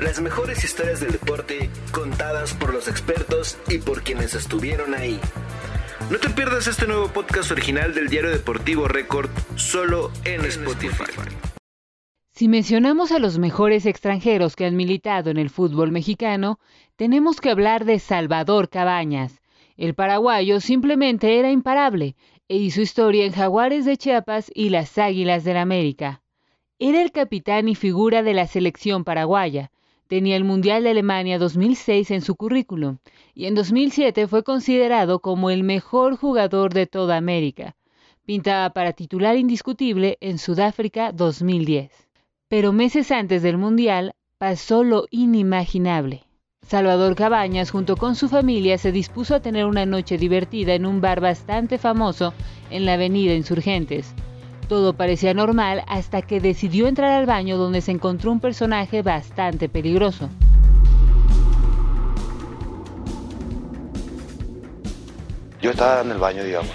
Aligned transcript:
Las 0.00 0.20
mejores 0.20 0.62
historias 0.62 1.00
del 1.00 1.10
deporte 1.10 1.70
contadas 1.90 2.54
por 2.54 2.72
los 2.72 2.86
expertos 2.86 3.58
y 3.68 3.78
por 3.78 4.04
quienes 4.04 4.34
estuvieron 4.34 4.94
ahí. 4.94 5.18
No 6.08 6.18
te 6.18 6.30
pierdas 6.30 6.68
este 6.68 6.86
nuevo 6.86 7.08
podcast 7.08 7.50
original 7.50 7.92
del 7.94 8.08
diario 8.08 8.30
deportivo 8.30 8.86
Record 8.86 9.28
solo 9.56 10.12
en 10.24 10.44
Spotify. 10.44 11.02
Si 12.32 12.46
mencionamos 12.46 13.10
a 13.10 13.18
los 13.18 13.40
mejores 13.40 13.86
extranjeros 13.86 14.54
que 14.54 14.66
han 14.66 14.76
militado 14.76 15.30
en 15.30 15.36
el 15.36 15.50
fútbol 15.50 15.90
mexicano, 15.90 16.60
tenemos 16.94 17.40
que 17.40 17.50
hablar 17.50 17.84
de 17.84 17.98
Salvador 17.98 18.68
Cabañas. 18.68 19.40
El 19.76 19.94
paraguayo 19.94 20.60
simplemente 20.60 21.40
era 21.40 21.50
imparable 21.50 22.14
e 22.46 22.56
hizo 22.56 22.80
historia 22.80 23.26
en 23.26 23.32
Jaguares 23.32 23.84
de 23.84 23.96
Chiapas 23.96 24.48
y 24.54 24.68
las 24.68 24.96
Águilas 24.96 25.42
del 25.42 25.56
América. 25.56 26.22
Era 26.80 27.02
el 27.02 27.10
capitán 27.10 27.68
y 27.68 27.74
figura 27.74 28.22
de 28.22 28.34
la 28.34 28.46
selección 28.46 29.02
paraguaya 29.02 29.70
Tenía 30.08 30.36
el 30.36 30.44
Mundial 30.44 30.84
de 30.84 30.90
Alemania 30.90 31.38
2006 31.38 32.10
en 32.12 32.22
su 32.22 32.34
currículum 32.34 32.96
y 33.34 33.44
en 33.44 33.54
2007 33.54 34.26
fue 34.26 34.42
considerado 34.42 35.20
como 35.20 35.50
el 35.50 35.64
mejor 35.64 36.16
jugador 36.16 36.72
de 36.72 36.86
toda 36.86 37.18
América. 37.18 37.76
Pintaba 38.24 38.70
para 38.70 38.94
titular 38.94 39.36
indiscutible 39.36 40.16
en 40.22 40.38
Sudáfrica 40.38 41.12
2010. 41.12 41.90
Pero 42.48 42.72
meses 42.72 43.10
antes 43.10 43.42
del 43.42 43.58
Mundial 43.58 44.12
pasó 44.38 44.82
lo 44.82 45.04
inimaginable. 45.10 46.24
Salvador 46.66 47.14
Cabañas 47.14 47.70
junto 47.70 47.98
con 47.98 48.14
su 48.14 48.30
familia 48.30 48.78
se 48.78 48.92
dispuso 48.92 49.34
a 49.34 49.40
tener 49.40 49.66
una 49.66 49.84
noche 49.84 50.16
divertida 50.16 50.72
en 50.72 50.86
un 50.86 51.02
bar 51.02 51.20
bastante 51.20 51.76
famoso 51.76 52.32
en 52.70 52.86
la 52.86 52.94
avenida 52.94 53.34
Insurgentes. 53.34 54.14
Todo 54.68 54.92
parecía 54.92 55.32
normal 55.32 55.82
hasta 55.88 56.20
que 56.20 56.40
decidió 56.40 56.88
entrar 56.88 57.12
al 57.12 57.24
baño 57.24 57.56
donde 57.56 57.80
se 57.80 57.90
encontró 57.90 58.30
un 58.30 58.38
personaje 58.38 59.00
bastante 59.00 59.70
peligroso. 59.70 60.28
Yo 65.62 65.70
estaba 65.70 66.02
en 66.02 66.10
el 66.10 66.18
baño, 66.18 66.44
digamos, 66.44 66.70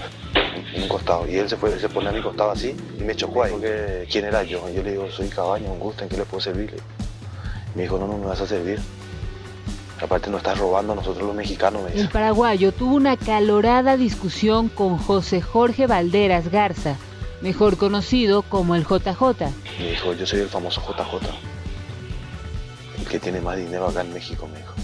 en 0.74 0.82
un 0.82 0.88
costado, 0.88 1.28
y 1.28 1.36
él 1.36 1.48
se 1.48 1.56
fue, 1.56 1.78
se 1.78 1.88
pone 1.88 2.08
a 2.08 2.12
mi 2.12 2.20
costado 2.20 2.50
así 2.50 2.74
y 2.98 3.02
me 3.04 3.14
chocó 3.14 3.44
ahí. 3.44 3.52
Porque, 3.52 4.06
¿Quién 4.10 4.24
era 4.24 4.42
yo? 4.42 4.68
Yo 4.70 4.82
le 4.82 4.90
digo, 4.90 5.08
soy 5.10 5.28
Cabaño, 5.28 5.72
un 5.72 5.78
gusto, 5.78 6.02
¿en 6.02 6.10
qué 6.10 6.16
le 6.16 6.24
puedo 6.24 6.40
servir? 6.40 6.74
Me 7.76 7.82
dijo, 7.82 7.96
no, 7.96 8.08
no 8.08 8.18
me 8.18 8.26
vas 8.26 8.40
a 8.40 8.46
servir. 8.46 8.80
Aparte 10.02 10.28
no 10.28 10.38
estás 10.38 10.58
robando 10.58 10.92
a 10.92 10.96
nosotros 10.96 11.24
los 11.24 11.36
mexicanos. 11.36 11.82
El 11.94 12.08
paraguayo 12.08 12.72
tuvo 12.72 12.96
una 12.96 13.16
calorada 13.16 13.96
discusión 13.96 14.68
con 14.68 14.98
José 14.98 15.40
Jorge 15.40 15.86
Valderas 15.86 16.50
Garza, 16.50 16.96
mejor 17.40 17.76
conocido 17.76 18.42
como 18.42 18.74
el 18.74 18.84
JJ. 18.84 19.22
Me 19.78 19.90
dijo, 19.90 20.12
yo 20.14 20.26
soy 20.26 20.40
el 20.40 20.48
famoso 20.48 20.80
JJ, 20.80 21.28
el 22.98 23.06
que 23.06 23.18
tiene 23.18 23.40
más 23.40 23.56
dinero 23.56 23.88
acá 23.88 24.02
en 24.02 24.12
México, 24.12 24.48
me 24.52 24.58
dijo. 24.58 24.74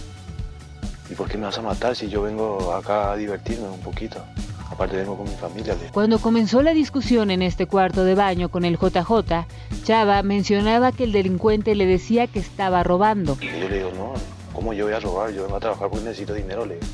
¿Y 1.10 1.14
por 1.14 1.28
qué 1.28 1.36
me 1.36 1.46
vas 1.46 1.58
a 1.58 1.62
matar 1.62 1.96
si 1.96 2.08
yo 2.08 2.22
vengo 2.22 2.72
acá 2.72 3.12
a 3.12 3.16
divertirme 3.16 3.68
un 3.68 3.80
poquito? 3.80 4.24
Aparte 4.70 4.96
vengo 4.96 5.16
con 5.16 5.28
mi 5.28 5.34
familia. 5.34 5.74
Cuando 5.92 6.20
comenzó 6.20 6.62
la 6.62 6.72
discusión 6.72 7.32
en 7.32 7.42
este 7.42 7.66
cuarto 7.66 8.04
de 8.04 8.14
baño 8.14 8.48
con 8.48 8.64
el 8.64 8.78
JJ, 8.78 9.46
Chava 9.82 10.22
mencionaba 10.22 10.92
que 10.92 11.04
el 11.04 11.12
delincuente 11.12 11.74
le 11.74 11.86
decía 11.86 12.28
que 12.28 12.38
estaba 12.38 12.84
robando. 12.84 13.36
Y 13.40 13.46
yo 13.46 13.68
le 13.68 13.78
digo, 13.78 13.90
no, 13.96 14.14
¿cómo 14.52 14.72
yo 14.72 14.84
voy 14.84 14.94
a 14.94 15.00
robar? 15.00 15.32
Yo 15.32 15.42
vengo 15.42 15.56
a 15.56 15.60
trabajar 15.60 15.90
porque 15.90 16.04
necesito 16.04 16.34
dinero, 16.34 16.64
le 16.64 16.74
digo. 16.74 16.86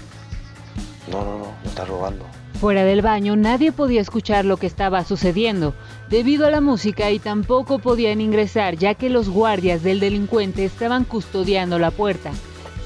No, 1.12 1.24
no, 1.24 1.38
no, 1.38 1.44
no 1.62 1.68
estás 1.68 1.86
robando. 1.86 2.24
Fuera 2.60 2.84
del 2.84 3.02
baño 3.02 3.36
nadie 3.36 3.70
podía 3.70 4.00
escuchar 4.00 4.46
lo 4.46 4.56
que 4.56 4.66
estaba 4.66 5.04
sucediendo 5.04 5.74
debido 6.08 6.46
a 6.46 6.50
la 6.50 6.62
música 6.62 7.10
y 7.10 7.18
tampoco 7.18 7.78
podían 7.78 8.22
ingresar 8.22 8.76
ya 8.76 8.94
que 8.94 9.10
los 9.10 9.28
guardias 9.28 9.82
del 9.82 10.00
delincuente 10.00 10.64
estaban 10.64 11.04
custodiando 11.04 11.78
la 11.78 11.90
puerta. 11.90 12.32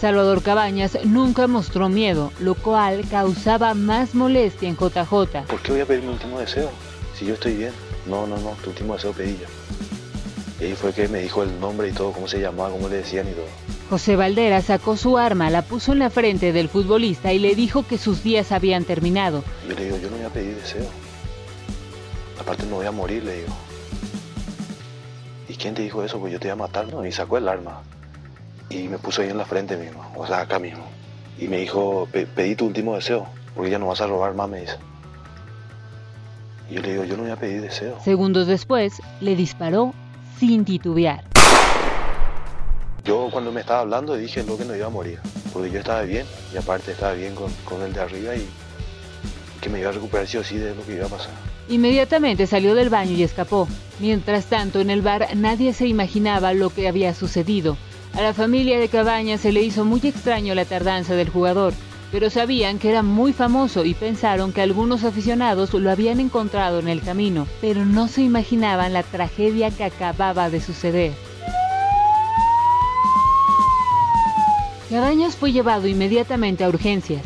Salvador 0.01 0.43
Cabañas 0.43 0.99
nunca 1.05 1.47
mostró 1.47 1.89
miedo, 1.89 2.33
lo 2.41 2.55
cual 2.55 3.05
causaba 3.09 3.75
más 3.75 4.15
molestia 4.15 4.69
en 4.69 4.77
JJ. 4.77 5.47
¿Por 5.47 5.61
qué 5.63 5.73
voy 5.73 5.81
a 5.83 5.87
pedir 5.87 6.03
mi 6.03 6.09
último 6.09 6.41
deseo? 6.41 6.71
Si 7.15 7.27
yo 7.27 7.35
estoy 7.35 7.55
bien. 7.55 7.73
No, 8.07 8.27
no, 8.27 8.39
no, 8.39 8.51
tu 8.65 8.71
último 8.71 8.95
deseo 8.95 9.13
pedí 9.13 9.39
yo. 9.39 10.67
Y 10.67 10.73
fue 10.73 10.93
que 10.93 11.07
me 11.07 11.21
dijo 11.21 11.43
el 11.43 11.61
nombre 11.61 11.89
y 11.89 11.93
todo, 11.93 12.13
cómo 12.13 12.27
se 12.27 12.41
llamaba, 12.41 12.71
cómo 12.71 12.89
le 12.89 12.97
decían 12.97 13.29
y 13.29 13.33
todo. 13.33 13.47
José 13.91 14.15
Valdera 14.15 14.63
sacó 14.63 14.97
su 14.97 15.19
arma, 15.19 15.51
la 15.51 15.63
puso 15.63 15.91
en 15.91 15.99
la 15.99 16.11
frente 16.11 16.53
del 16.53 16.69
futbolista 16.69 17.33
y 17.33 17.41
le 17.41 17.57
dijo 17.57 17.85
que 17.85 17.99
sus 17.99 18.23
días 18.23 18.53
habían 18.53 18.85
terminado. 18.85 19.43
Yo 19.69 19.75
le 19.75 19.85
digo, 19.87 19.97
yo 19.97 20.09
no 20.11 20.17
voy 20.17 20.27
a 20.27 20.29
pedir 20.29 20.55
deseo. 20.55 20.87
Aparte 22.39 22.65
no 22.67 22.77
voy 22.77 22.87
a 22.87 22.93
morir, 22.93 23.25
le 23.25 23.39
digo. 23.39 23.53
¿Y 25.49 25.55
quién 25.55 25.75
te 25.75 25.83
dijo 25.83 26.05
eso? 26.05 26.21
Pues 26.21 26.33
yo 26.33 26.39
te 26.39 26.47
voy 26.47 26.53
a 26.53 26.57
matar, 26.57 26.87
¿no? 26.87 27.05
Y 27.05 27.11
sacó 27.11 27.37
el 27.37 27.49
arma. 27.49 27.83
Y 28.69 28.87
me 28.87 28.97
puso 28.97 29.23
ahí 29.23 29.29
en 29.31 29.39
la 29.39 29.45
frente 29.45 29.77
mismo, 29.77 30.09
o 30.15 30.25
sea, 30.25 30.43
acá 30.43 30.61
mismo. 30.61 30.85
Y 31.37 31.49
me 31.49 31.57
dijo, 31.57 32.07
pedí 32.13 32.55
tu 32.55 32.67
último 32.67 32.95
deseo, 32.95 33.27
porque 33.57 33.73
ya 33.73 33.81
no 33.81 33.89
vas 33.89 34.01
a 34.01 34.07
robar 34.07 34.35
más, 34.35 34.49
me 34.49 34.61
dice. 34.61 34.77
Y 36.71 36.75
yo 36.75 36.83
le 36.83 36.93
digo, 36.93 37.05
yo 37.05 37.17
no 37.17 37.25
voy 37.25 37.33
a 37.33 37.37
pedir 37.37 37.61
deseo. 37.61 37.99
Segundos 38.05 38.47
después, 38.47 39.03
le 39.21 39.35
disparó 39.35 39.93
sin 40.39 40.65
titubear. 40.65 41.25
Yo 43.05 43.29
cuando 43.31 43.51
me 43.51 43.61
estaba 43.61 43.81
hablando 43.81 44.15
dije 44.15 44.43
lo 44.45 44.59
que 44.59 44.65
no 44.65 44.77
iba 44.77 44.87
a 44.87 44.91
morir, 44.91 45.21
porque 45.53 45.71
yo 45.71 45.79
estaba 45.79 46.03
bien 46.03 46.27
y 46.53 46.59
aparte 46.59 46.93
estaba 46.93 47.15
bien 47.15 47.35
con, 47.35 47.83
el 47.83 47.93
de 47.93 48.01
arriba 48.01 48.37
y 48.37 48.47
que 49.61 49.69
me 49.69 49.81
iba 49.81 49.89
a 49.89 49.93
recuperar 49.93 50.27
sí 50.27 50.37
o 50.37 50.45
sí 50.45 50.57
de 50.57 50.75
lo 50.75 50.85
que 50.85 50.95
iba 50.95 51.07
a 51.07 51.09
pasar. 51.09 51.31
Inmediatamente 51.69 52.47
salió 52.47 52.75
del 52.75 52.91
baño 52.91 53.13
y 53.13 53.23
escapó. 53.23 53.69
Mientras 54.01 54.47
tanto, 54.47 54.81
en 54.81 54.91
el 54.91 55.03
bar 55.03 55.29
nadie 55.37 55.73
se 55.73 55.87
imaginaba 55.87 56.53
lo 56.53 56.71
que 56.71 56.89
había 56.89 57.15
sucedido. 57.15 57.77
A 58.15 58.23
la 58.23 58.35
familia 58.35 58.79
de 58.79 58.89
Cabañas 58.89 59.41
se 59.41 59.53
le 59.53 59.63
hizo 59.63 59.85
muy 59.85 60.01
extraño 60.03 60.55
la 60.55 60.65
tardanza 60.65 61.15
del 61.15 61.29
jugador, 61.29 61.73
pero 62.11 62.29
sabían 62.29 62.79
que 62.79 62.91
era 62.91 63.03
muy 63.03 63.33
famoso 63.33 63.85
y 63.85 63.95
pensaron 63.95 64.53
que 64.53 64.63
algunos 64.63 65.05
aficionados 65.05 65.73
lo 65.75 65.91
habían 65.91 66.19
encontrado 66.19 66.81
en 66.81 66.89
el 66.89 67.03
camino, 67.03 67.47
pero 67.61 67.85
no 67.85 68.09
se 68.09 68.23
imaginaban 68.23 68.93
la 68.93 69.05
tragedia 69.05 69.71
que 69.71 69.85
acababa 69.85 70.51
de 70.51 70.61
suceder. 70.61 71.30
Cabañas 74.91 75.37
fue 75.37 75.53
llevado 75.53 75.87
inmediatamente 75.87 76.65
a 76.65 76.69
urgencias 76.69 77.23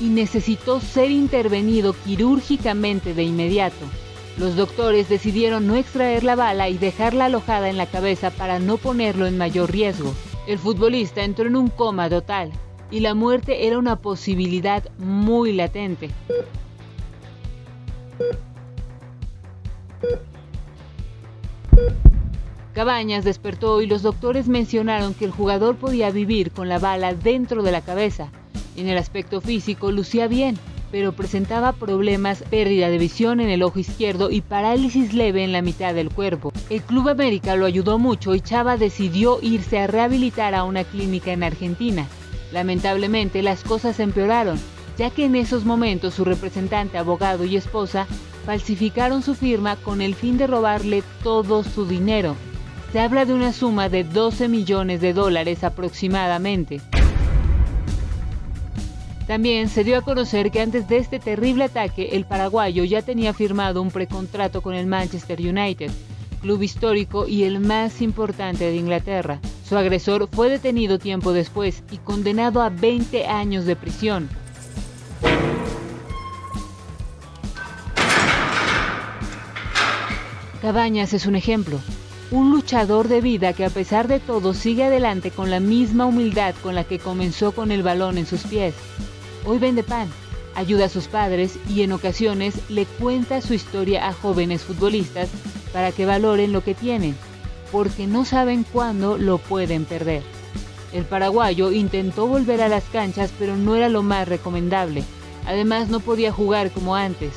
y 0.00 0.08
necesitó 0.08 0.80
ser 0.80 1.12
intervenido 1.12 1.94
quirúrgicamente 2.04 3.14
de 3.14 3.22
inmediato. 3.22 3.86
Los 4.36 4.56
doctores 4.56 5.08
decidieron 5.08 5.68
no 5.68 5.76
extraer 5.76 6.24
la 6.24 6.34
bala 6.34 6.68
y 6.68 6.76
dejarla 6.76 7.26
alojada 7.26 7.70
en 7.70 7.76
la 7.76 7.86
cabeza 7.86 8.32
para 8.32 8.58
no 8.58 8.78
ponerlo 8.78 9.28
en 9.28 9.38
mayor 9.38 9.70
riesgo. 9.70 10.12
El 10.48 10.58
futbolista 10.58 11.22
entró 11.22 11.46
en 11.46 11.54
un 11.54 11.68
coma 11.68 12.10
total 12.10 12.50
y 12.90 12.98
la 12.98 13.14
muerte 13.14 13.68
era 13.68 13.78
una 13.78 13.94
posibilidad 13.94 14.82
muy 14.98 15.52
latente. 15.52 16.10
Cabañas 22.74 23.24
despertó 23.24 23.82
y 23.82 23.86
los 23.86 24.02
doctores 24.02 24.48
mencionaron 24.48 25.14
que 25.14 25.24
el 25.24 25.30
jugador 25.30 25.76
podía 25.76 26.10
vivir 26.10 26.50
con 26.50 26.68
la 26.68 26.80
bala 26.80 27.14
dentro 27.14 27.62
de 27.62 27.70
la 27.70 27.82
cabeza. 27.82 28.32
En 28.76 28.88
el 28.88 28.98
aspecto 28.98 29.40
físico 29.40 29.92
lucía 29.92 30.26
bien, 30.26 30.58
pero 30.90 31.12
presentaba 31.12 31.70
problemas, 31.70 32.42
pérdida 32.50 32.88
de 32.88 32.98
visión 32.98 33.38
en 33.38 33.48
el 33.48 33.62
ojo 33.62 33.78
izquierdo 33.78 34.28
y 34.28 34.40
parálisis 34.40 35.14
leve 35.14 35.44
en 35.44 35.52
la 35.52 35.62
mitad 35.62 35.94
del 35.94 36.10
cuerpo. 36.10 36.52
El 36.68 36.82
Club 36.82 37.08
América 37.10 37.54
lo 37.54 37.64
ayudó 37.64 38.00
mucho 38.00 38.34
y 38.34 38.40
Chava 38.40 38.76
decidió 38.76 39.38
irse 39.40 39.78
a 39.78 39.86
rehabilitar 39.86 40.52
a 40.56 40.64
una 40.64 40.82
clínica 40.82 41.32
en 41.32 41.44
Argentina. 41.44 42.08
Lamentablemente 42.50 43.42
las 43.42 43.62
cosas 43.62 44.00
empeoraron, 44.00 44.58
ya 44.98 45.10
que 45.10 45.26
en 45.26 45.36
esos 45.36 45.64
momentos 45.64 46.14
su 46.14 46.24
representante, 46.24 46.98
abogado 46.98 47.44
y 47.44 47.56
esposa 47.56 48.08
falsificaron 48.44 49.22
su 49.22 49.36
firma 49.36 49.76
con 49.76 50.00
el 50.00 50.16
fin 50.16 50.38
de 50.38 50.48
robarle 50.48 51.04
todo 51.22 51.62
su 51.62 51.86
dinero. 51.86 52.34
Se 52.94 53.00
habla 53.00 53.24
de 53.24 53.34
una 53.34 53.52
suma 53.52 53.88
de 53.88 54.04
12 54.04 54.46
millones 54.46 55.00
de 55.00 55.12
dólares 55.12 55.64
aproximadamente. 55.64 56.80
También 59.26 59.68
se 59.68 59.82
dio 59.82 59.98
a 59.98 60.02
conocer 60.02 60.52
que 60.52 60.60
antes 60.60 60.86
de 60.86 60.98
este 60.98 61.18
terrible 61.18 61.64
ataque, 61.64 62.10
el 62.12 62.24
paraguayo 62.24 62.84
ya 62.84 63.02
tenía 63.02 63.34
firmado 63.34 63.82
un 63.82 63.90
precontrato 63.90 64.62
con 64.62 64.74
el 64.74 64.86
Manchester 64.86 65.40
United, 65.40 65.90
club 66.40 66.62
histórico 66.62 67.26
y 67.26 67.42
el 67.42 67.58
más 67.58 68.00
importante 68.00 68.66
de 68.66 68.76
Inglaterra. 68.76 69.40
Su 69.68 69.76
agresor 69.76 70.28
fue 70.30 70.48
detenido 70.48 71.00
tiempo 71.00 71.32
después 71.32 71.82
y 71.90 71.96
condenado 71.96 72.62
a 72.62 72.68
20 72.68 73.26
años 73.26 73.64
de 73.64 73.74
prisión. 73.74 74.28
Cabañas 80.62 81.12
es 81.12 81.26
un 81.26 81.34
ejemplo 81.34 81.80
un 82.34 82.50
luchador 82.50 83.06
de 83.06 83.20
vida 83.20 83.52
que 83.52 83.64
a 83.64 83.70
pesar 83.70 84.08
de 84.08 84.18
todo 84.18 84.54
sigue 84.54 84.82
adelante 84.82 85.30
con 85.30 85.52
la 85.52 85.60
misma 85.60 86.04
humildad 86.04 86.56
con 86.64 86.74
la 86.74 86.82
que 86.82 86.98
comenzó 86.98 87.52
con 87.52 87.70
el 87.70 87.84
balón 87.84 88.18
en 88.18 88.26
sus 88.26 88.42
pies. 88.42 88.74
Hoy 89.44 89.58
vende 89.58 89.84
pan, 89.84 90.08
ayuda 90.56 90.86
a 90.86 90.88
sus 90.88 91.06
padres 91.06 91.60
y 91.68 91.82
en 91.82 91.92
ocasiones 91.92 92.56
le 92.68 92.86
cuenta 92.86 93.40
su 93.40 93.54
historia 93.54 94.08
a 94.08 94.12
jóvenes 94.12 94.62
futbolistas 94.62 95.28
para 95.72 95.92
que 95.92 96.06
valoren 96.06 96.52
lo 96.52 96.64
que 96.64 96.74
tienen. 96.74 97.16
porque 97.70 98.06
no 98.06 98.24
saben 98.24 98.64
cuándo 98.72 99.18
lo 99.18 99.38
pueden 99.38 99.84
perder. 99.84 100.22
El 100.92 101.04
paraguayo 101.04 101.72
intentó 101.72 102.28
volver 102.28 102.62
a 102.62 102.68
las 102.68 102.84
canchas 102.84 103.32
pero 103.36 103.56
no 103.56 103.74
era 103.74 103.88
lo 103.88 104.04
más 104.04 104.28
recomendable. 104.28 105.02
Además 105.46 105.88
no 105.88 105.98
podía 105.98 106.30
jugar 106.30 106.70
como 106.70 106.94
antes. 106.94 107.32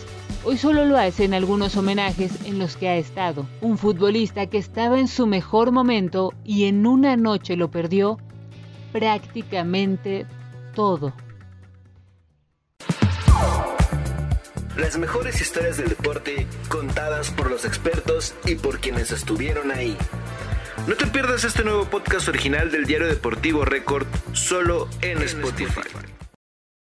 Hoy 0.50 0.58
solo 0.58 0.86
lo 0.86 0.98
hace 0.98 1.26
en 1.26 1.34
algunos 1.34 1.76
homenajes 1.76 2.32
en 2.46 2.58
los 2.58 2.78
que 2.78 2.88
ha 2.88 2.96
estado. 2.96 3.46
Un 3.60 3.78
futbolista 3.78 4.48
que 4.48 4.58
estaba 4.58 4.98
en 4.98 5.10
su 5.10 5.28
mejor 5.28 5.74
momento 5.74 6.34
y 6.46 6.68
en 6.70 6.88
una 6.88 7.18
noche 7.18 7.58
lo 7.58 7.70
perdió 7.70 8.18
prácticamente 8.94 10.26
todo. 10.74 11.12
Las 14.78 14.98
mejores 14.98 15.42
historias 15.42 15.76
del 15.76 15.90
deporte 15.90 16.48
contadas 16.70 17.30
por 17.32 17.52
los 17.52 17.66
expertos 17.66 18.34
y 18.46 18.56
por 18.56 18.80
quienes 18.80 19.12
estuvieron 19.12 19.74
ahí. 19.74 19.98
No 20.88 20.96
te 20.96 21.08
pierdas 21.08 21.44
este 21.44 21.66
nuevo 21.66 21.84
podcast 21.90 22.30
original 22.30 22.72
del 22.72 22.86
diario 22.86 23.08
deportivo 23.08 23.66
Record 23.66 24.08
solo 24.32 24.88
en 25.02 25.22
Spotify. 25.24 25.87